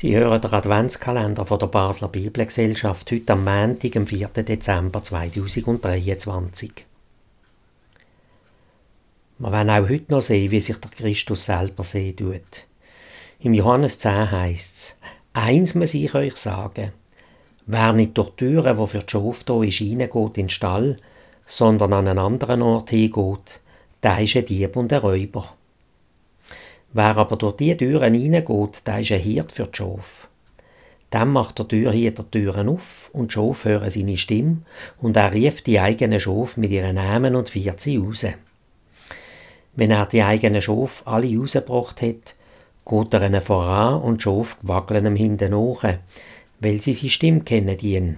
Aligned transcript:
Sie 0.00 0.16
hören 0.16 0.40
den 0.40 0.54
Adventskalender 0.54 1.44
von 1.44 1.58
der 1.58 1.66
Basler 1.66 2.08
Bibelgesellschaft 2.08 3.12
heute 3.12 3.34
am 3.34 3.44
Montag, 3.44 3.96
am 3.96 4.06
4. 4.06 4.28
Dezember 4.28 5.02
2023. 5.02 6.72
Wir 9.38 9.52
werden 9.52 9.68
auch 9.68 9.90
heute 9.90 10.10
noch 10.10 10.22
sehen, 10.22 10.50
wie 10.52 10.60
sich 10.62 10.78
der 10.78 10.90
Christus 10.90 11.44
selber 11.44 11.84
sehen 11.84 12.16
tut. 12.16 12.64
Im 13.40 13.52
Johannes 13.52 13.98
10 13.98 14.30
heißt 14.30 14.74
es, 14.74 14.98
eins 15.34 15.74
muss 15.74 15.92
ich 15.92 16.14
euch 16.14 16.36
sagen, 16.36 16.92
wer 17.66 17.92
nicht 17.92 18.16
durch 18.16 18.30
die 18.30 18.46
Türen, 18.46 18.78
wo 18.78 18.86
für 18.86 19.00
die 19.00 19.10
Schafe 19.10 19.44
da 19.44 19.62
ist, 19.62 19.82
reingeht 19.82 20.14
in 20.14 20.32
den 20.32 20.48
Stall, 20.48 20.96
sondern 21.44 21.92
an 21.92 22.08
einen 22.08 22.18
anderen 22.18 22.62
Ort 22.62 22.88
hingeht, 22.88 23.60
der 24.02 24.18
ist 24.20 24.34
ein 24.34 24.46
Dieb 24.46 24.76
und 24.76 24.94
ein 24.94 25.00
Räuber. 25.00 25.59
Wer 26.92 27.16
aber 27.16 27.36
durch 27.36 27.56
die 27.56 27.76
Türen 27.76 28.14
hineingeht, 28.14 28.86
der 28.86 29.00
ist 29.00 29.12
ein 29.12 29.20
Hirt 29.20 29.52
für 29.52 29.66
die 29.66 29.76
Schafe. 29.76 30.26
Dann 31.10 31.30
macht 31.30 31.58
der 31.58 31.68
Türhüter 31.68 32.24
die 32.24 32.40
Türen 32.40 32.68
auf 32.68 33.10
und 33.12 33.30
die 33.30 33.34
Schafe 33.34 33.68
hören 33.68 33.90
seine 33.90 34.16
Stimme 34.16 34.58
und 35.00 35.16
er 35.16 35.32
rief 35.32 35.62
die 35.62 35.78
eigenen 35.78 36.20
Schafe 36.20 36.58
mit 36.58 36.70
ihren 36.70 36.96
Namen 36.96 37.36
und 37.36 37.50
führt 37.50 37.80
sie 37.80 37.96
raus. 37.96 38.26
Wenn 39.74 39.90
er 39.90 40.06
die 40.06 40.22
eigenen 40.22 40.62
Schafe 40.62 41.06
alle 41.06 41.36
rausgebracht 41.36 42.02
hat, 42.02 42.34
geht 42.84 43.14
er 43.14 43.26
ihnen 43.26 43.40
voran 43.40 44.02
und 44.02 44.18
die 44.18 44.22
Schafe 44.24 44.56
wackeln 44.62 45.06
ihm 45.06 45.16
hinten 45.16 45.52
nach, 45.52 45.84
weil 46.60 46.80
sie 46.80 46.92
seine 46.92 47.10
Stimme 47.10 47.40
kennen 47.40 47.76
dienen. 47.76 48.16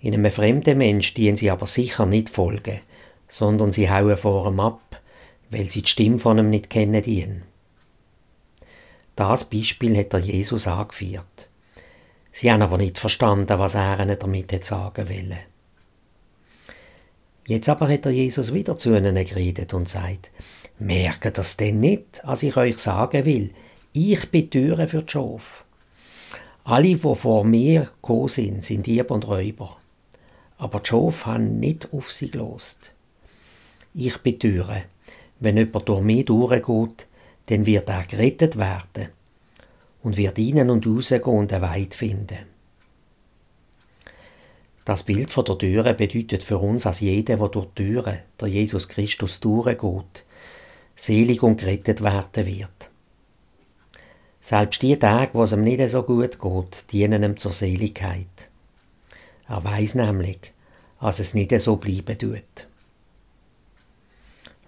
In 0.00 0.12
einem 0.12 0.30
fremden 0.30 0.76
Mensch 0.76 1.14
dienen 1.14 1.36
sie 1.36 1.50
aber 1.50 1.64
sicher 1.64 2.04
nicht 2.04 2.28
folgen, 2.28 2.80
sondern 3.28 3.72
sie 3.72 3.90
hauen 3.90 4.18
vor 4.18 4.46
ihm 4.46 4.60
ab, 4.60 4.93
weil 5.54 5.70
sie 5.70 5.82
die 5.82 5.88
Stimme 5.88 6.18
von 6.18 6.38
ihm 6.38 6.50
nicht 6.50 6.68
kennen 6.68 7.02
dienen. 7.02 7.42
Das 9.16 9.48
Beispiel 9.48 9.96
hat 9.96 10.12
der 10.12 10.20
Jesus 10.20 10.66
angeführt. 10.66 11.48
Sie 12.32 12.50
haben 12.50 12.62
aber 12.62 12.78
nicht 12.78 12.98
verstanden, 12.98 13.58
was 13.58 13.76
er 13.76 14.00
ihnen 14.00 14.18
damit 14.18 14.64
sagen 14.64 15.08
will. 15.08 15.36
Jetzt 17.46 17.68
aber 17.68 17.88
hat 17.88 18.06
der 18.06 18.12
Jesus 18.12 18.52
wieder 18.52 18.76
zu 18.76 18.96
ihnen 18.96 19.14
geredet 19.14 19.72
und 19.72 19.88
sagt, 19.88 20.30
merkt 20.78 21.38
das 21.38 21.56
denn 21.56 21.78
nicht, 21.78 22.24
als 22.24 22.42
ich 22.42 22.56
euch 22.56 22.78
sagen 22.78 23.24
will, 23.24 23.52
ich 23.92 24.30
bin 24.30 24.50
Türe 24.50 24.88
für 24.88 25.02
die 25.02 25.12
Schafe. 25.12 25.64
Alle, 26.64 26.96
die 26.96 27.14
vor 27.14 27.44
mir 27.44 27.82
gekommen 27.82 28.28
sind, 28.28 28.64
sind 28.64 28.86
Dieb 28.86 29.10
und 29.12 29.28
Räuber. 29.28 29.76
Aber 30.58 30.80
die 30.80 30.88
Schafe 30.88 31.26
haben 31.26 31.60
nicht 31.60 31.92
auf 31.92 32.10
sie 32.10 32.30
gelost. 32.30 32.90
Ich 33.94 34.16
bin 34.18 34.38
Türe. 34.40 34.84
Wenn 35.40 35.56
jemand 35.56 35.88
durch 35.88 36.02
mich 36.02 36.24
durchgeht, 36.24 37.06
dann 37.46 37.66
wird 37.66 37.88
er 37.88 38.04
gerettet 38.04 38.56
werden 38.56 39.08
und 40.02 40.16
wird 40.16 40.38
innen 40.38 40.70
und 40.70 40.86
rausgehen 40.86 41.22
und 41.22 41.52
eine 41.52 41.62
Weid 41.62 41.94
finden. 41.94 42.54
Das 44.84 45.02
Bild 45.02 45.30
von 45.30 45.46
der 45.46 45.56
Türe 45.56 45.94
bedeutet 45.94 46.42
für 46.42 46.58
uns 46.58 46.86
als 46.86 47.00
jeder, 47.00 47.36
der 47.36 47.48
durch 47.48 47.66
die 47.76 47.84
Türe, 47.84 48.20
der 48.38 48.48
Jesus 48.48 48.88
Christus, 48.88 49.40
durchgeht, 49.40 50.24
selig 50.94 51.42
und 51.42 51.58
gerettet 51.58 52.02
werden 52.02 52.46
wird. 52.46 52.90
Selbst 54.40 54.82
die 54.82 54.98
Tage, 54.98 55.32
wo 55.32 55.44
es 55.44 55.52
ihm 55.52 55.64
nicht 55.64 55.88
so 55.88 56.02
gut 56.02 56.38
geht, 56.38 56.92
dienen 56.92 57.22
ihm 57.22 57.38
zur 57.38 57.52
Seligkeit. 57.52 58.50
Er 59.48 59.64
weiß 59.64 59.94
nämlich, 59.94 60.52
dass 61.00 61.18
es 61.18 61.32
nicht 61.32 61.58
so 61.60 61.76
bleiben 61.76 62.18
tut. 62.18 62.68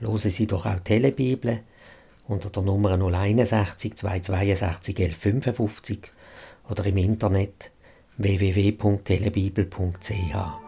Hören 0.00 0.18
Sie 0.18 0.46
doch 0.46 0.66
auch 0.66 0.78
Telebibel 0.80 1.60
unter 2.28 2.50
der 2.50 2.62
Nummer 2.62 2.96
061 2.96 3.96
262 3.96 4.98
1155 4.98 6.12
oder 6.68 6.84
im 6.86 6.96
Internet 6.98 7.70
www.telebibel.ch. 8.18 10.65